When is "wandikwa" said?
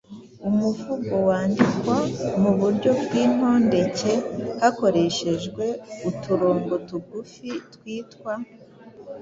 1.27-1.97